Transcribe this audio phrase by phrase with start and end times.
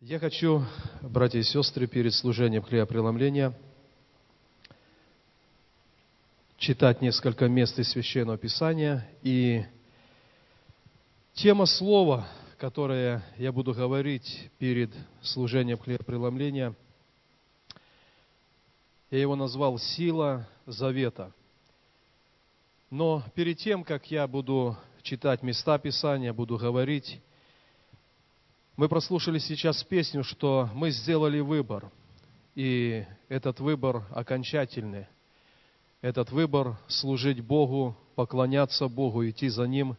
[0.00, 0.62] Я хочу,
[1.02, 3.52] братья и сестры, перед служением хлебопреломления
[6.56, 9.08] читать несколько мест из Священного Писания.
[9.24, 9.64] И
[11.34, 16.76] тема слова, которое я буду говорить перед служением хлебопреломления,
[19.10, 21.32] я его назвал «Сила завета».
[22.88, 27.20] Но перед тем, как я буду читать места Писания, буду говорить,
[28.78, 31.90] мы прослушали сейчас песню, что мы сделали выбор,
[32.54, 35.08] и этот выбор окончательный.
[36.00, 39.96] Этот выбор служить Богу, поклоняться Богу, идти за Ним.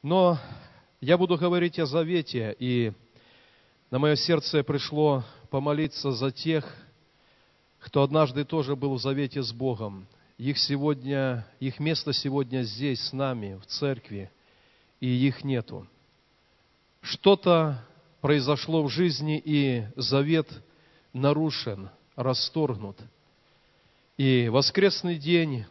[0.00, 0.38] Но
[1.00, 2.92] я буду говорить о завете, и
[3.90, 6.72] на мое сердце пришло помолиться за тех,
[7.80, 10.06] кто однажды тоже был в завете с Богом.
[10.38, 14.30] Их сегодня, их место сегодня здесь с нами, в церкви,
[15.00, 15.88] и их нету
[17.06, 17.78] что-то
[18.20, 20.48] произошло в жизни, и завет
[21.12, 22.98] нарушен, расторгнут.
[24.16, 25.64] И воскресный день,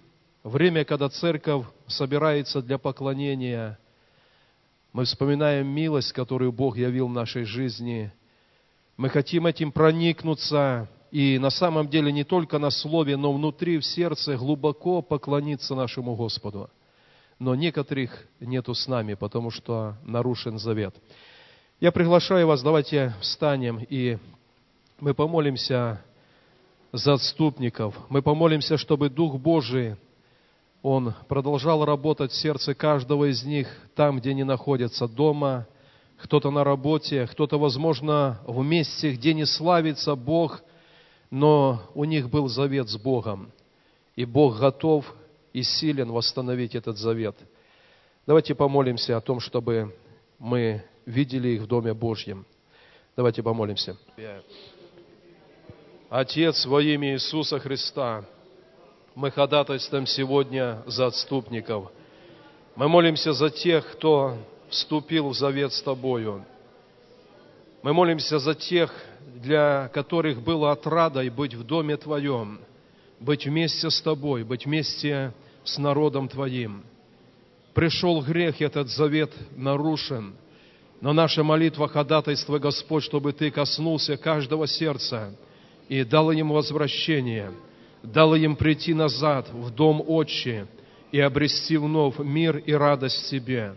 [0.43, 3.77] время, когда церковь собирается для поклонения,
[4.93, 8.11] мы вспоминаем милость, которую Бог явил в нашей жизни.
[8.95, 13.85] Мы хотим этим проникнуться и на самом деле не только на слове, но внутри, в
[13.85, 16.69] сердце глубоко поклониться нашему Господу.
[17.39, 20.95] Но некоторых нету с нами, потому что нарушен завет.
[21.81, 24.17] Я приглашаю вас, давайте встанем и
[24.99, 26.01] мы помолимся
[26.93, 27.93] за отступников.
[28.07, 29.97] Мы помолимся, чтобы Дух Божий,
[30.81, 35.67] Он продолжал работать в сердце каждого из них, там, где они находятся, дома,
[36.17, 40.61] кто-то на работе, кто-то, возможно, в месте, где не славится Бог,
[41.29, 43.51] но у них был завет с Богом.
[44.15, 45.13] И Бог готов
[45.55, 47.33] и силен восстановить этот завет.
[48.27, 49.95] Давайте помолимся о том, чтобы
[50.37, 52.45] мы видели их в Доме Божьем.
[53.15, 53.95] Давайте помолимся.
[56.09, 58.25] Отец, во имя Иисуса Христа,
[59.15, 61.89] мы ходатайствуем сегодня за отступников.
[62.75, 64.37] Мы молимся за тех, кто
[64.67, 66.43] вступил в завет с Тобою.
[67.81, 68.93] Мы молимся за тех,
[69.35, 72.59] для которых было отрадой быть в Доме Твоем,
[73.19, 75.33] быть вместе с Тобой, быть вместе
[75.63, 76.83] с народом Твоим.
[77.73, 80.35] Пришел грех, этот завет нарушен–
[81.01, 85.35] но наша молитва, ходатайство, Господь, чтобы Ты коснулся каждого сердца
[85.89, 87.51] и дал им возвращение,
[88.01, 90.65] дал им прийти назад в дом Отчи
[91.11, 93.75] и обрести вновь мир и радость Тебе.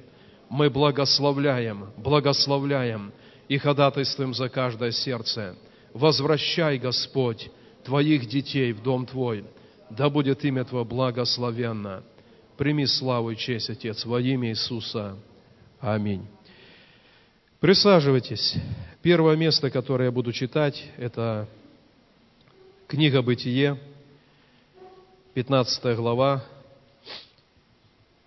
[0.48, 3.12] Мы благословляем, благословляем
[3.48, 5.56] и ходатайствуем за каждое сердце.
[5.92, 7.50] Возвращай, Господь,
[7.84, 9.44] Твоих детей в дом Твой.
[9.90, 12.02] Да будет имя Твое благословенно.
[12.56, 15.16] Прими славу и честь, Отец, во имя Иисуса.
[15.80, 16.26] Аминь.
[17.60, 18.56] Присаживайтесь.
[19.02, 21.48] Первое место, которое я буду читать, это
[22.86, 23.78] книга «Бытие»,
[25.34, 26.44] 15 глава.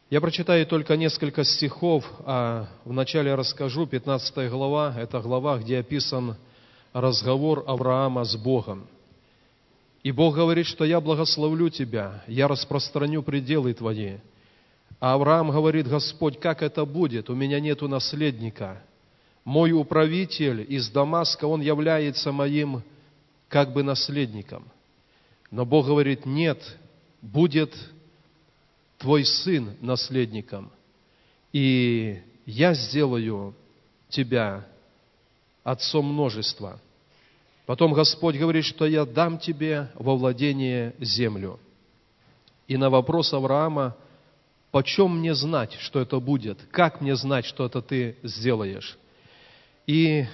[0.09, 3.87] Я прочитаю только несколько стихов, а вначале расскажу.
[3.87, 6.35] 15 глава– это глава, где описан
[6.93, 8.87] разговор Авраама с Богом.
[10.03, 14.17] И Бог говорит, что я благословлю тебя, я распространю пределы твои.
[14.99, 17.29] А Авраам говорит, Господь, как это будет?
[17.29, 18.83] У меня нету наследника–
[19.43, 22.83] мой управитель из Дамаска, он является моим
[23.47, 24.65] как бы наследником.
[25.49, 26.59] Но Бог говорит, нет,
[27.21, 27.73] будет
[28.97, 30.71] твой сын наследником,
[31.51, 33.55] и я сделаю
[34.09, 34.65] тебя
[35.63, 36.79] отцом множества.
[37.71, 41.57] Потом Господь говорит, что я дам тебе во владение землю.
[42.67, 43.95] И на вопрос Авраама,
[44.71, 46.59] почем мне знать, что это будет?
[46.71, 48.97] Как мне знать, что это ты сделаешь?
[49.87, 50.25] И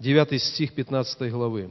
[0.00, 1.70] 9 стих 15 главы.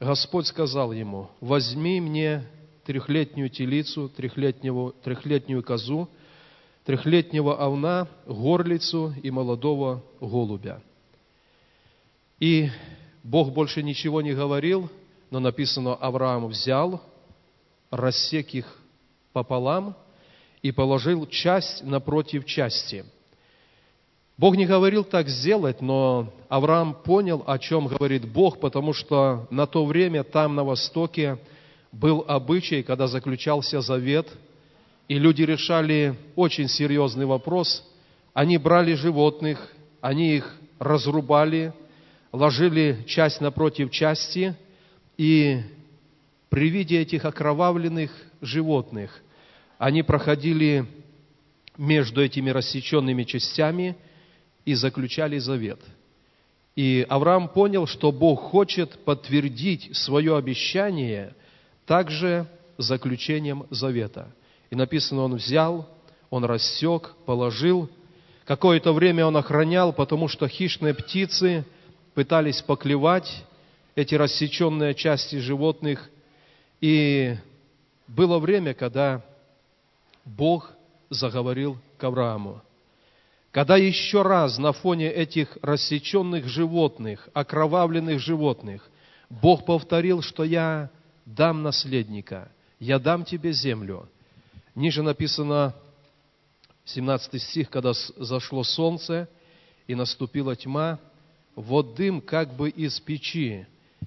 [0.00, 2.42] Господь сказал ему, возьми мне
[2.86, 6.08] трехлетнюю телицу, трехлетнюю, трехлетнюю козу,
[6.86, 10.80] трехлетнего овна, горлицу и молодого голубя.
[12.42, 12.70] И
[13.22, 14.90] Бог больше ничего не говорил,
[15.30, 17.00] но написано, Авраам взял,
[17.88, 18.66] рассек их
[19.32, 19.94] пополам
[20.60, 23.04] и положил часть напротив части–
[24.38, 29.66] Бог не говорил так сделать, но Авраам понял, о чем говорит Бог, потому что на
[29.66, 31.38] то время там, на Востоке,
[31.92, 34.26] был обычай, когда заключался завет,
[35.06, 37.84] и люди решали очень серьезный вопрос.
[38.34, 41.72] Они брали животных, они их разрубали,
[42.32, 44.56] ложили часть напротив части,
[45.16, 45.60] и
[46.48, 49.22] при виде этих окровавленных животных
[49.78, 50.86] они проходили
[51.76, 53.96] между этими рассеченными частями–
[54.64, 55.80] и заключали завет.
[56.74, 61.34] И Авраам понял, что Бог хочет подтвердить свое обещание
[61.84, 62.46] также
[62.78, 64.32] заключением завета.
[64.70, 65.88] И написано, он взял,
[66.30, 67.90] он рассек, положил.
[68.46, 71.66] Какое-то время он охранял, потому что хищные птицы
[72.14, 73.44] пытались поклевать
[73.94, 76.10] эти рассеченные части животных.
[76.80, 77.36] И
[78.06, 79.22] было время, когда
[80.24, 80.72] Бог
[81.10, 82.62] заговорил к Аврааму.
[83.50, 88.88] Когда еще раз на фоне этих рассеченных животных, окровавленных животных,
[89.28, 90.90] Бог повторил, что я
[91.26, 92.50] дам наследника,
[92.80, 94.08] я дам тебе землю.
[94.74, 95.74] Ниже написано
[96.86, 99.28] 17 стих, когда зашло солнце
[99.86, 100.98] и наступила тьма,
[101.54, 103.66] вот дым как бы из печи,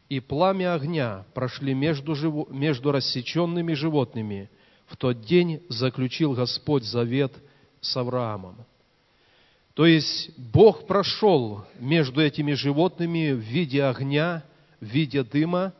[0.09, 4.49] и пламя огня прошли между, живо, между рассеченными животными.
[4.87, 7.33] В тот день заключил Господь завет
[7.81, 8.55] с Авраамом.
[9.73, 14.43] То есть Бог прошел между этими животными в виде огня,
[14.79, 15.73] в виде дыма,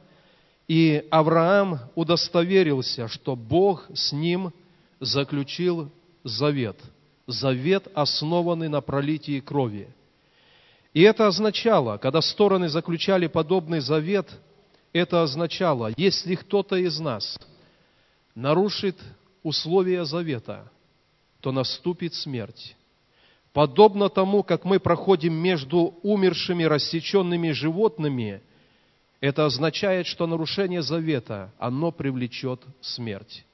[0.67, 4.51] и Авраам удостоверился, что Бог с ним
[4.99, 5.91] заключил
[6.23, 6.77] завет.
[7.27, 9.87] Завет, основанный на пролитии крови.
[10.95, 14.27] И это означало, когда стороны заключали подобный завет,
[14.93, 17.37] это означало, если кто-то из нас
[18.33, 18.97] нарушит
[19.43, 20.71] условия завета,
[21.41, 22.75] то наступит смерть
[23.55, 28.41] подобно тому, как мы проходим между умершими, рассеченными животными,
[29.21, 33.45] это означает, что нарушение завета, оно привлечет смерть.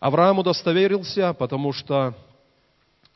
[0.00, 2.14] Авраам удостоверился, потому что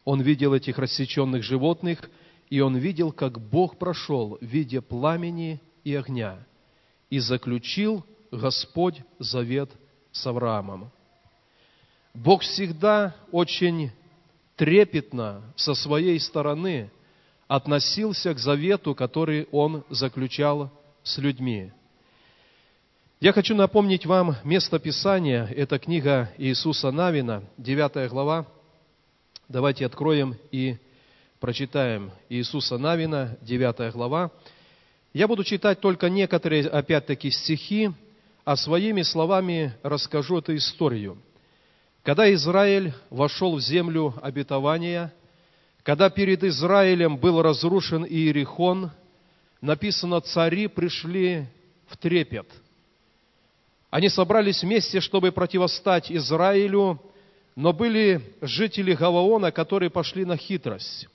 [0.05, 2.09] он видел этих рассеченных животных,
[2.51, 6.39] и он видел, как Бог прошел в виде пламени и огня,
[7.11, 9.71] и заключил Господь завет
[10.13, 10.91] с Авраамом.
[12.15, 13.91] Бог всегда очень
[14.57, 16.91] трепетно со своей стороны
[17.47, 20.71] относился к завету, который он заключал
[21.03, 21.73] с людьми.
[23.21, 25.47] Я хочу напомнить вам место Писания.
[25.47, 28.47] Это книга Иисуса Навина, 9 глава.
[29.49, 30.77] Давайте откроем и
[31.47, 34.33] прочитаем Иисуса Навина, 9 глава.
[35.13, 37.93] Я буду читать только некоторые, опять-таки, стихи,
[38.45, 41.17] а своими словами расскажу эту историю–
[42.03, 45.15] когда Израиль вошел в землю обетования,
[45.85, 48.91] когда перед Израилем был разрушен Иерихон,
[49.61, 51.47] написано, цари пришли
[51.87, 52.49] в трепет.
[53.91, 57.01] Они собрались вместе, чтобы противостать Израилю,
[57.55, 61.09] но были жители Гаваона, которые пошли на хитрость.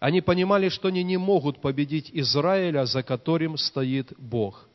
[0.00, 4.66] Они понимали, что они не могут победить Израиля, за которым стоит Бог.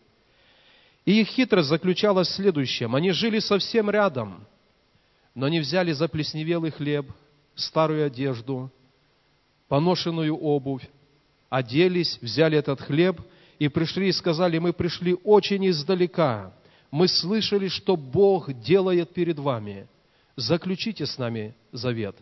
[1.03, 2.95] И их хитрость заключалась в следующем.
[2.95, 4.47] Они жили совсем рядом–
[5.35, 7.11] но они взяли заплесневелый хлеб,
[7.55, 8.71] старую одежду,
[9.67, 10.87] поношенную обувь,
[11.49, 13.21] оделись, взяли этот хлеб
[13.59, 16.53] и пришли и сказали, мы пришли очень издалека,
[16.89, 19.87] мы слышали, что Бог делает перед вами,
[20.37, 22.15] заключите с нами завет.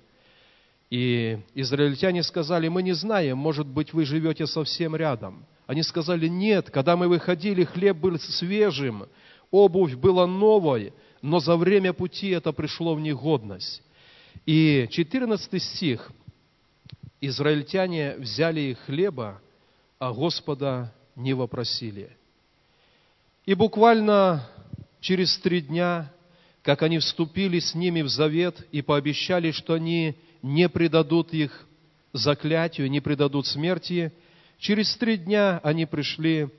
[0.94, 5.44] И израильтяне сказали, мы не знаем, может быть, вы живете совсем рядом.
[5.66, 9.08] Они сказали, нет, когда мы выходили, хлеб был свежим,
[9.50, 10.94] обувь была новой,
[11.24, 13.82] но за время пути это пришло в негодность.
[14.46, 16.12] И 14 стих.
[17.22, 19.42] Израильтяне взяли их хлеба,
[19.98, 22.16] а Господа не вопросили.
[23.48, 24.48] И буквально
[25.00, 26.14] через три дня,
[26.62, 31.66] как они вступили с ними в завет и пообещали, что они не предадут их
[32.14, 34.14] заклятию, не предадут смерти,
[34.60, 36.50] через три дня они пришли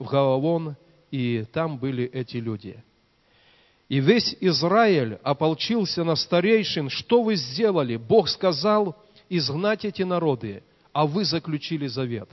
[0.00, 0.74] в Гаавон,
[1.12, 2.82] и там были эти люди–
[3.88, 6.88] и весь Израиль ополчился на старейшин.
[6.88, 7.96] Что вы сделали?
[7.96, 8.96] Бог сказал
[9.28, 12.28] изгнать эти народы, а вы заключили завет.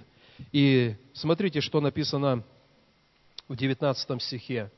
[0.51, 2.43] И смотрите, что написано
[3.47, 4.71] в 19 стихе.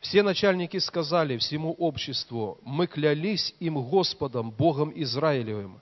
[0.00, 5.80] Все начальники сказали всему обществу, мы клялись им Господом, Богом Израилевым,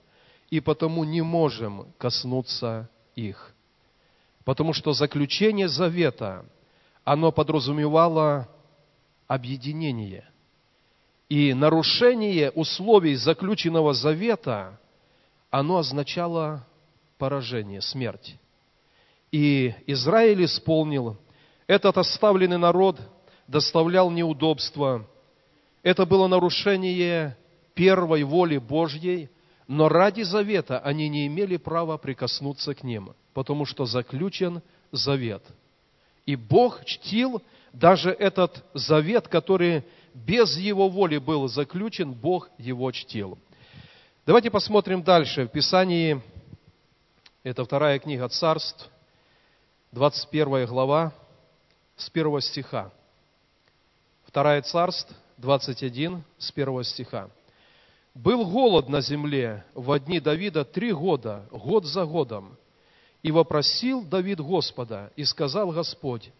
[0.49, 3.53] и потому не можем коснуться их.
[4.43, 6.45] Потому что заключение завета,
[7.03, 8.47] оно подразумевало
[9.27, 10.27] объединение.
[11.29, 14.79] И нарушение условий заключенного завета,
[15.51, 16.65] оно означало
[17.17, 18.37] поражение, смерть.
[19.31, 21.17] И Израиль исполнил,
[21.67, 22.97] этот оставленный народ
[23.47, 25.05] доставлял неудобства.
[25.83, 27.37] Это было нарушение
[27.73, 29.29] первой воли Божьей,
[29.67, 34.61] но ради завета они не имели права прикоснуться к ним, потому что заключен
[34.91, 35.43] завет.
[36.25, 37.41] И Бог чтил
[37.73, 43.37] даже этот завет, который без его воли был заключен, Бог его чтил.
[44.25, 45.45] Давайте посмотрим дальше.
[45.45, 46.21] В Писании,
[47.43, 48.89] это вторая книга царств,
[49.91, 51.13] 21 глава,
[51.95, 52.91] с 1 стиха.
[54.27, 57.29] Второе царство, 21, с 1 стиха.
[58.13, 62.57] «Был голод на земле в дни Давида три года, год за годом.
[63.23, 66.31] И вопросил Давид Господа, и сказал Господь,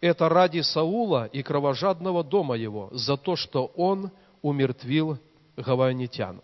[0.00, 5.18] это ради Саула и кровожадного дома его, за то, что он умертвил
[5.56, 6.40] гаванитян.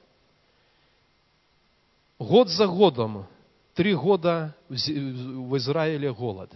[2.18, 3.26] Год за годом,
[3.74, 6.50] три года в Израиле голод.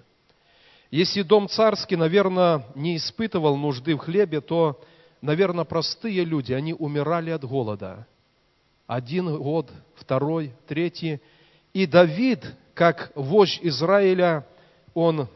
[0.92, 4.78] Если дом царский, наверное, не испытывал нужды в хлебе, то,
[5.22, 8.06] наверное, простые люди, они умирали от голода.
[8.86, 11.22] Один год, второй, третий.
[11.72, 12.44] И Давид,
[12.74, 14.46] как вождь Израиля,
[14.92, 15.28] он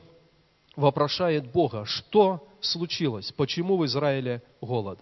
[0.77, 4.99] вопрошает Бога, что случилось, почему в Израиле голод.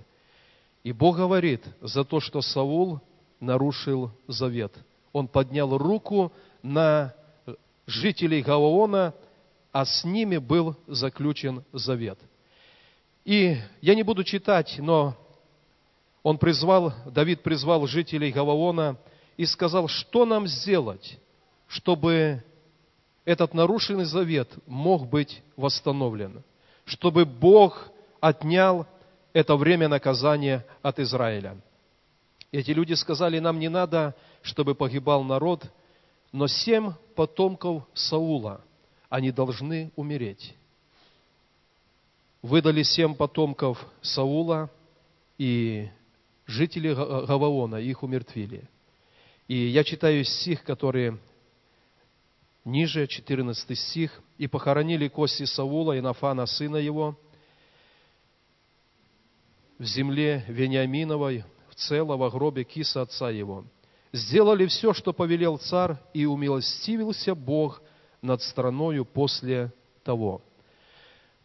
[0.85, 3.01] И Бог говорит, за то, что Саул
[3.41, 4.73] нарушил завет.
[5.13, 6.33] Он поднял руку
[6.63, 7.13] на
[7.89, 9.15] жителей Гаваона,
[9.75, 12.17] а с ними был заключен завет.
[13.25, 15.17] И я не буду читать, но
[16.23, 18.97] он призвал, Давид призвал жителей Гаваона
[19.37, 21.19] и сказал, что нам сделать,
[21.67, 22.45] чтобы
[23.25, 26.45] этот нарушенный завет мог быть восстановлен,
[26.85, 27.91] чтобы Бог
[28.21, 28.87] отнял
[29.33, 31.57] это время наказания от Израиля.
[32.53, 35.65] Эти люди сказали, нам не надо, чтобы погибал народ,
[36.31, 38.61] но семь потомков Саула,
[39.15, 40.57] они должны умереть.
[42.43, 44.69] Выдали семь потомков Саула,
[45.39, 45.89] и
[46.47, 48.69] жители Гаваона их умертвили.
[49.47, 51.17] И я читаю стих, который
[52.65, 57.17] ниже, 14 стих, «И похоронили кости Саула и Нафана, сына его,
[59.79, 63.65] в земле Вениаминовой, в целого гробе киса отца его.
[64.13, 67.81] Сделали все, что повелел царь, и умилостивился Бог
[68.25, 70.43] над страною после того.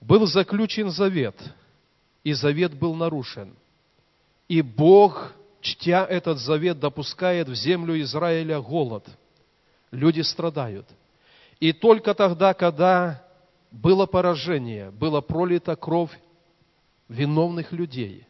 [0.02, 1.36] Был заключен завет,
[2.24, 3.54] и завет был нарушен.
[4.48, 9.06] И Бог, чтя этот завет, допускает в землю Израиля голод.
[9.92, 10.88] Люди страдают–
[11.60, 13.22] и только тогда, когда
[13.72, 16.12] было поражение, была пролита кровь
[17.10, 18.26] виновных людей,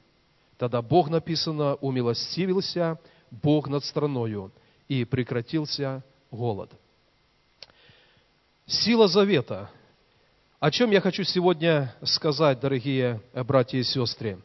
[0.57, 4.51] тогда Бог, написано, умилостивился Бог над страною,
[4.87, 6.71] и прекратился голод.
[8.69, 9.69] Сила завета.
[10.59, 14.39] О чем я хочу сегодня сказать, дорогие братья и сестры?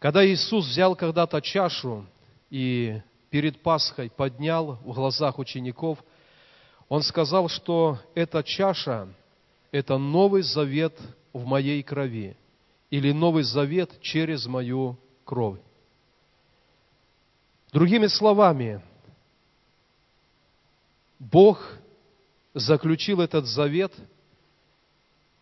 [0.00, 2.04] Когда Иисус взял когда-то чашу
[2.50, 5.98] и перед Пасхой поднял в глазах учеников–
[6.88, 9.08] он сказал, что эта чаша–
[9.72, 10.96] это новый завет
[11.32, 12.36] в моей крови
[12.90, 15.58] или новый завет через мою кровь.
[17.72, 18.80] Другими словами,
[21.18, 21.66] Бог
[22.54, 23.92] заключил этот завет,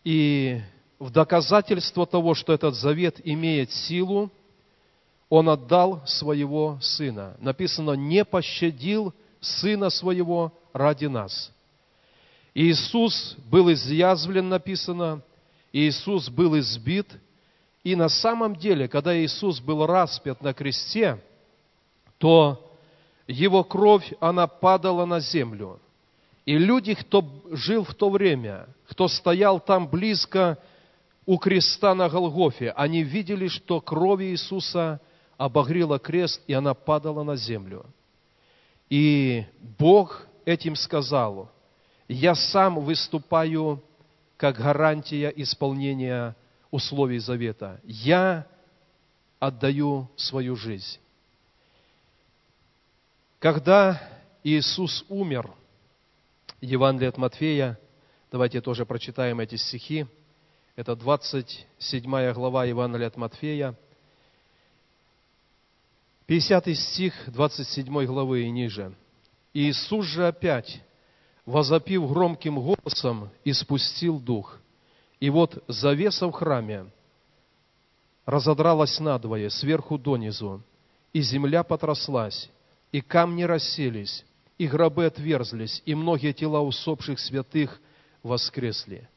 [0.02, 0.60] и
[0.98, 4.30] в доказательство того, что этот завет имеет силу,
[5.28, 7.36] Он отдал своего Сына.
[7.38, 11.52] Написано, не пощадил Сына Своего, ради нас.
[12.54, 15.22] Иисус был изъязвлен, написано,
[15.72, 17.06] Иисус был избит,
[17.82, 21.22] и на самом деле, когда Иисус был распят на кресте,
[22.18, 22.76] то
[23.26, 25.80] Его кровь, она падала на землю.
[26.44, 30.58] И люди, кто жил в то время, кто стоял там близко
[31.24, 35.00] у креста на Голгофе, они видели, что кровь Иисуса
[35.36, 37.86] обогрела крест, и она падала на землю.
[38.90, 39.44] И
[39.78, 41.50] Бог этим сказал,
[42.08, 43.82] я сам выступаю
[44.36, 46.34] как гарантия исполнения
[46.70, 47.80] условий завета.
[47.84, 48.46] Я
[49.38, 50.98] отдаю свою жизнь.
[53.38, 54.00] Когда
[54.42, 55.50] Иисус умер,
[56.62, 57.78] Евангелие от Матфея,
[58.30, 60.06] давайте тоже прочитаем эти стихи,
[60.76, 63.76] это 27 глава Евангелия от Матфея,
[66.24, 68.94] 50 стих 27 главы и ниже–
[69.54, 70.80] Иисус же опять,
[71.44, 74.58] возопив громким голосом, испустил дух.
[75.20, 76.86] И вот завеса в храме
[78.24, 80.62] разодралась надвое, сверху донизу,
[81.12, 82.50] и земля потряслась,
[82.92, 84.24] и камни расселись,
[84.62, 87.80] и гробы отверзлись, и многие тела усопших святых
[88.22, 89.08] воскресли.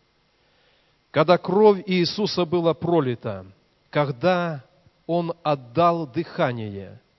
[1.11, 3.45] Когда кровь Иисуса была пролита,
[3.91, 4.65] когда
[5.05, 6.99] Он отдал дыхание–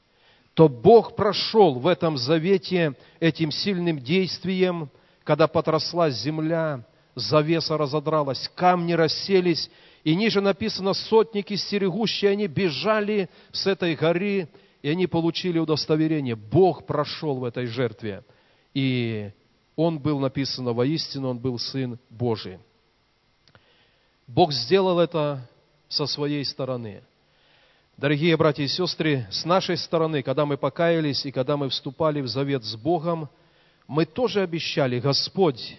[0.54, 4.88] то Бог прошел в этом завете этим сильным действием,
[5.22, 6.82] когда потрослась земля,
[7.14, 9.70] завеса разодралась, камни расселись,
[10.02, 14.48] и ниже написано, сотники стерегущие, они бежали с этой горы,
[14.82, 16.36] и они получили удостоверение.
[16.36, 18.24] Бог прошел в этой жертве.
[18.74, 19.30] И
[19.74, 22.58] Он был, написано, воистину, Он был Сын Божий.
[24.26, 25.48] Бог сделал это
[25.88, 27.02] со своей стороны.
[27.96, 32.28] Дорогие братья и сестры, с нашей стороны, когда мы покаялись и когда мы вступали в
[32.28, 33.28] завет с Богом,
[33.88, 35.78] мы тоже обещали, Господь,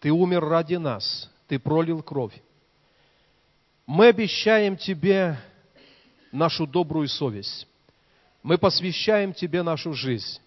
[0.00, 2.34] Ты умер ради нас, Ты пролил кровь.
[3.84, 5.36] Мы обещаем Тебе
[6.30, 7.66] нашу добрую совесть.
[8.42, 10.40] Мы посвящаем Тебе нашу жизнь.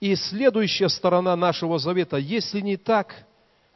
[0.00, 3.26] И следующая сторона нашего завета, если не так,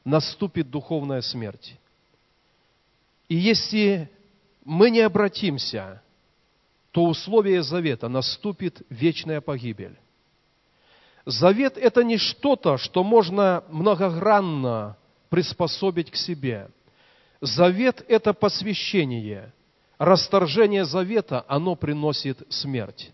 [0.04, 1.76] наступит духовная смерть.
[3.28, 4.10] И если
[4.64, 6.02] мы не обратимся,
[6.90, 9.96] то условие завета наступит вечная погибель.
[11.26, 14.96] Завет– это не что-то, что можно многогранно
[15.28, 16.70] приспособить к себе.
[17.40, 19.52] Завет– это посвящение.
[19.98, 23.12] Расторжение завета, оно приносит смерть.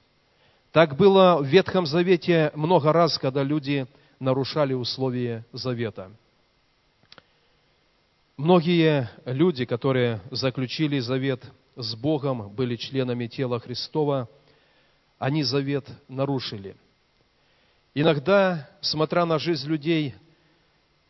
[0.74, 3.86] Так было в Ветхом Завете много раз, когда люди
[4.18, 6.10] нарушали условия завета–
[8.36, 11.44] Многие люди, которые заключили завет
[11.76, 14.28] с Богом, были членами тела Христова,
[15.20, 16.74] они завет нарушили.
[17.94, 20.16] Иногда, смотря на жизнь людей,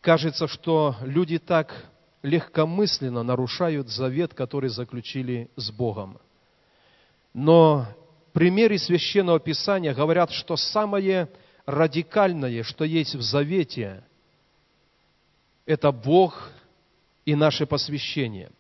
[0.03, 1.75] кажется, что люди так
[2.23, 6.19] легкомысленно нарушают завет, который заключили с Богом.
[7.33, 7.87] Но
[8.35, 11.31] примеры Священного Писания говорят, что самое
[11.65, 14.05] радикальное, что есть в завете,
[15.65, 16.51] это Бог–
[17.25, 18.51] и наше посвящение.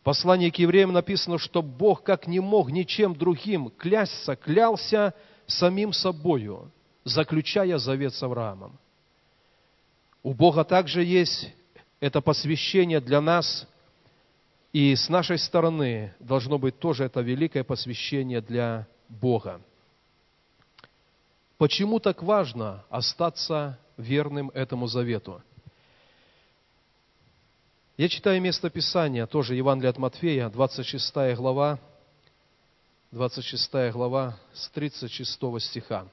[0.00, 5.14] В послании к евреям написано, что Бог, как не мог ничем другим клясться, клялся
[5.46, 6.70] самим собою,
[7.04, 8.78] заключая завет с Авраамом.
[10.22, 11.52] У Бога также есть
[12.00, 13.66] это посвящение для нас,
[14.72, 19.60] и с нашей стороны должно быть тоже это великое посвящение для Бога.
[21.58, 25.42] Почему так важно остаться верным этому завету?
[27.98, 31.78] Я читаю место Писания, тоже Евангелие от Матфея, 26 глава,
[33.10, 36.06] 26 глава с 36 стиха.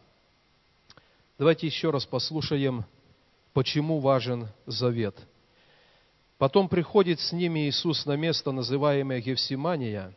[1.37, 2.83] Давайте еще раз послушаем,
[3.53, 5.15] почему важен завет.
[6.37, 10.13] Потом приходит с ними Иисус на место, называемое Гефсимания,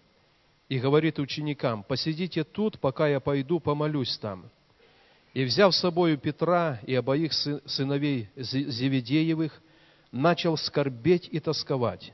[0.70, 4.48] и говорит ученикам, «Посидите тут, пока я пойду помолюсь там».
[5.34, 9.60] И, взяв с собою Петра и обоих сыновей Зеведеевых,
[10.12, 12.12] начал скорбеть и тосковать.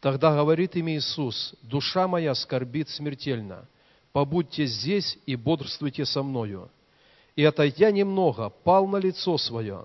[0.00, 3.68] Тогда говорит им Иисус, «Душа моя скорбит смертельно,
[4.12, 6.70] побудьте здесь и бодрствуйте со мною».
[7.36, 9.84] И, отойдя немного, пал на лицо свое,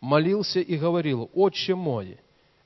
[0.00, 2.18] молился и говорил, «Отче мой,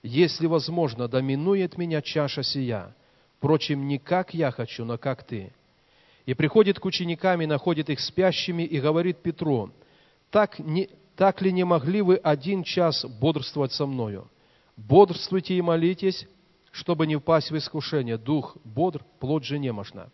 [0.02, 2.94] если возможно, доминует меня чаша сия,
[3.38, 5.52] впрочем, не как я хочу, но как ты».
[6.26, 9.70] И приходит к ученикам и находит их спящими и говорит Петру,
[10.30, 14.30] «Так не, так ли не могли вы один час бодрствовать со мною?
[14.76, 16.28] Бодрствуйте и молитесь,
[16.70, 18.16] чтобы не впасть в искушение.
[18.18, 20.10] Дух бодр, плоть же немощна.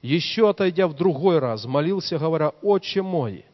[0.00, 3.44] Еще отойдя в другой раз, молился, говоря, «Отче мой,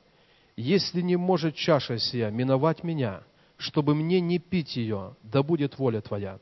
[0.57, 3.23] если не может чаша сия миновать меня,
[3.57, 6.39] чтобы мне не пить ее, да будет воля Твоя».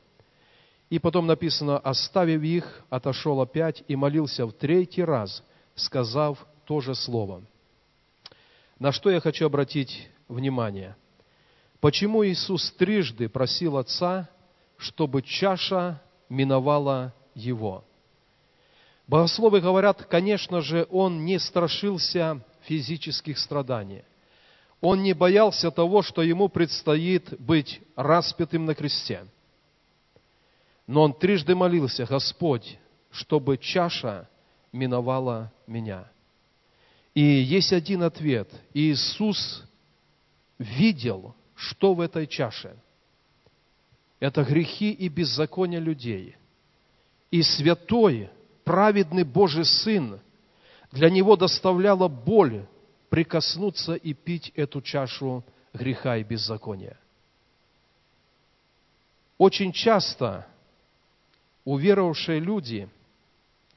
[0.89, 5.43] И потом написано, оставив их, отошел опять и молился в третий раз,
[5.73, 7.41] сказав то же слово.
[8.77, 10.95] На что я хочу обратить внимание.
[11.79, 14.29] Почему Иисус трижды просил Отца,
[14.77, 17.83] чтобы чаша миновала Его?
[19.07, 24.03] Богословы говорят, конечно же, Он не страшился физических страданий.
[24.81, 29.25] Он не боялся того, что ему предстоит быть распятым на кресте.
[30.87, 32.77] Но он трижды молился, Господь,
[33.11, 34.29] чтобы чаша
[34.71, 36.07] миновала меня.
[37.13, 38.49] И есть один ответ.
[38.73, 39.63] Иисус
[40.59, 42.75] видел, что в этой чаше.
[44.19, 46.35] Это грехи и беззакония людей.
[47.31, 48.29] И святой,
[48.63, 50.19] праведный Божий Сын
[50.91, 52.65] для него доставляла боль
[53.09, 55.43] прикоснуться и пить эту чашу
[55.73, 56.97] греха и беззакония.
[59.37, 60.47] Очень часто
[61.65, 62.87] уверовавшие люди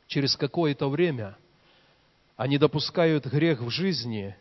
[0.07, 1.37] через какое-то время,
[2.37, 4.37] они допускают грех в жизни,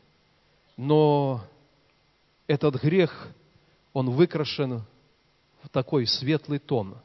[0.75, 1.43] но
[2.45, 3.29] этот грех,
[3.93, 4.83] он выкрашен
[5.63, 6.97] в такой светлый тон.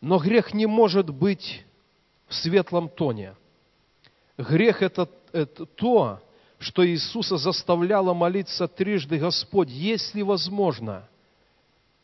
[0.00, 1.64] Но грех не может быть
[2.26, 3.34] в светлом тоне.
[4.38, 6.22] Грех это, это то,
[6.58, 11.06] что Иисуса заставляло молиться трижды, Господь, если возможно,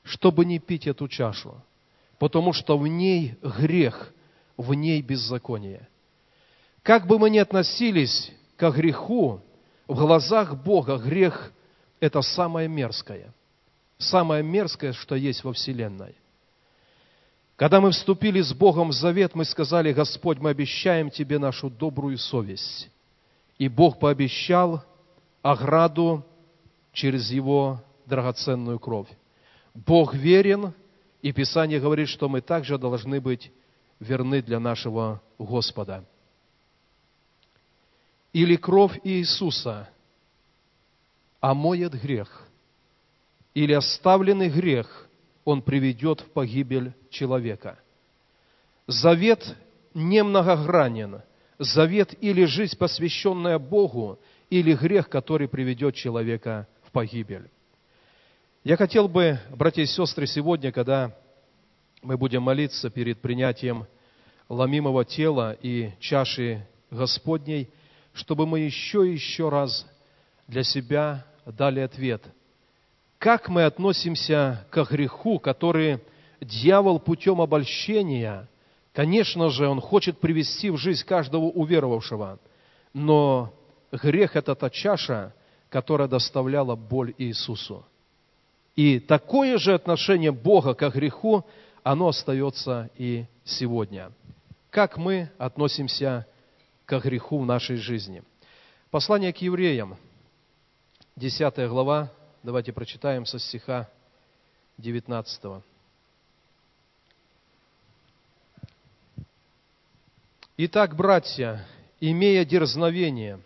[0.03, 1.61] чтобы не пить эту чашу,
[2.21, 4.13] потому что в ней грех,
[4.59, 5.89] в ней беззаконие.
[6.83, 9.41] Как бы мы ни относились к греху,
[9.89, 11.51] в глазах Бога грех
[11.99, 13.33] это самое мерзкое.
[13.97, 16.15] самое мерзкое, что есть во Вселенной.
[17.57, 22.17] Когда мы вступили с Богом в завет, мы сказали, Господь, мы обещаем Тебе нашу добрую
[22.19, 22.91] совесть.
[23.59, 24.83] И Бог пообещал
[25.43, 26.25] ограду
[26.93, 29.09] через Его драгоценную кровь.
[29.75, 30.73] Бог верен,
[31.23, 33.53] и Писание говорит, что мы также должны быть
[33.99, 36.05] верны для нашего Господа.
[38.33, 39.89] Или кровь Иисуса
[41.41, 42.47] омоет грех,
[43.55, 45.09] или оставленный грех
[45.45, 47.79] он приведет в погибель человека.
[48.87, 49.57] Завет
[49.95, 51.23] не многогранен.
[51.59, 57.51] Завет или жизнь, посвященная Богу, или грех, который приведет человека в погибель.
[58.63, 61.17] Я хотел бы, братья и сестры, сегодня, когда
[62.03, 63.87] мы будем молиться перед принятием
[64.49, 67.71] ломимого тела и чаши Господней,
[68.13, 69.87] чтобы мы еще и еще раз
[70.47, 72.23] для себя дали ответ–
[73.21, 76.01] как мы относимся к греху, который
[76.41, 78.49] дьявол путем обольщения,
[78.95, 82.39] конечно же, он хочет привести в жизнь каждого уверовавшего,
[82.95, 83.53] но
[83.93, 85.35] грех– это та чаша,
[85.69, 87.85] которая доставляла боль Иисусу.
[88.81, 91.45] И такое же отношение Бога к греху,
[91.83, 94.11] оно остается и сегодня.
[94.71, 96.27] Как мы относимся
[96.87, 98.23] к греху в нашей жизни?
[98.91, 99.99] Послание к евреям,
[101.17, 102.11] 10 глава,
[102.43, 103.87] Давайте прочитаем со стиха
[104.79, 105.63] 19.
[110.57, 111.67] Итак, братья,
[112.01, 113.43] имея дерзновение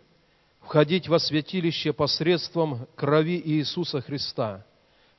[0.60, 4.64] входить во святилище посредством крови Иисуса Христа,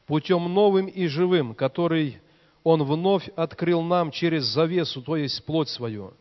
[0.05, 2.19] путем новым и живым, который
[2.63, 6.13] Он вновь открыл нам через завесу, то есть плоть свою,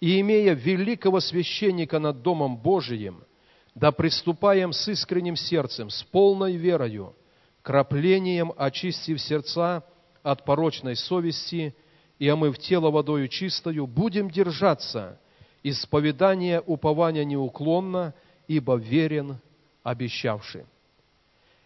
[0.00, 3.22] и имея великого священника над Домом Божиим–
[3.76, 7.14] да приступаем с искренним сердцем, с полной верою,
[7.60, 9.84] краплением очистив сердца
[10.22, 11.76] от порочной совести
[12.18, 15.20] и омыв тело водою чистою, будем держаться
[15.62, 18.14] исповедания упования неуклонно,
[18.48, 19.40] ибо верен
[19.82, 20.64] обещавший.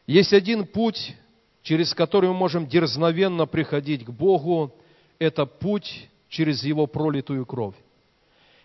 [0.09, 1.15] Есть один путь,
[1.63, 4.75] через который мы можем дерзновенно приходить к Богу,
[5.19, 7.75] это путь через Его пролитую кровь.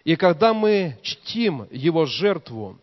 [0.04, 2.80] И когда мы чтим Его жертву,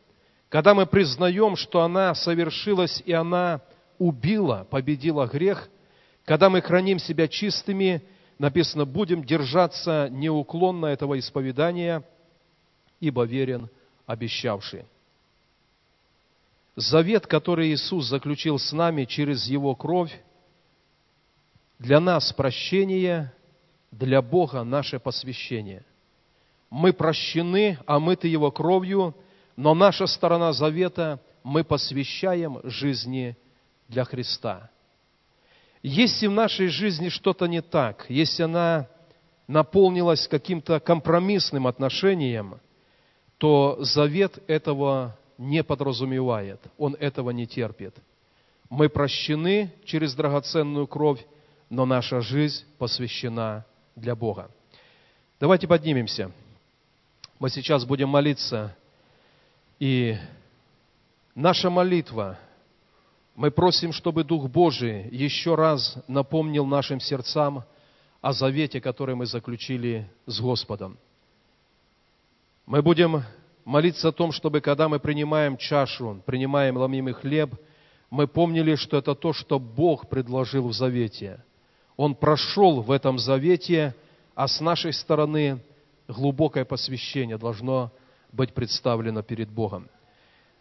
[0.48, 3.62] когда мы признаем, что она совершилась и она
[3.98, 5.70] убила, победила грех,
[6.24, 8.02] когда мы храним себя чистыми,
[8.38, 12.02] написано, будем держаться неуклонно этого исповедания,
[13.00, 13.68] ибо верен
[14.06, 14.84] обещавший.
[16.76, 20.12] Завет, который Иисус заключил с нами через Его кровь,
[21.78, 23.32] для нас прощение,
[23.90, 25.84] для Бога наше посвящение.
[26.70, 29.14] Мы прощены, омыты Его кровью–
[29.56, 33.36] но наша сторона завета мы посвящаем жизни
[33.88, 34.70] для Христа.
[35.82, 38.88] Если в нашей жизни что-то не так, если она
[39.48, 42.60] наполнилась каким-то компромиссным отношением,
[43.38, 47.94] то завет этого не подразумевает, он этого не терпит.
[48.70, 51.24] Мы прощены через драгоценную кровь,
[51.68, 53.64] но наша жизнь посвящена
[53.96, 54.50] для Бога.
[55.40, 56.30] Давайте поднимемся.
[57.38, 58.76] Мы сейчас будем молиться
[59.80, 60.16] и
[61.34, 62.38] наша молитва,
[63.34, 67.64] мы просим, чтобы Дух Божий еще раз напомнил нашим сердцам
[68.20, 70.98] о завете, который мы заключили с Господом.
[72.64, 73.24] Мы будем
[73.64, 77.54] молиться о том, чтобы когда мы принимаем чашу, принимаем ломимый хлеб,
[78.10, 81.42] мы помнили, что это то, что Бог предложил в завете.
[81.96, 83.94] Он прошел в этом завете,
[84.34, 85.62] а с нашей стороны
[86.08, 87.90] глубокое посвящение должно
[88.32, 89.88] быть представлено перед Богом.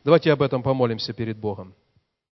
[0.03, 1.73] Давайте об этом помолимся перед Богом.